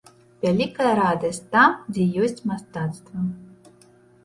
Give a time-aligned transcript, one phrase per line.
[0.45, 3.17] Вялікая радасць там, дзе ёсць мастацтва.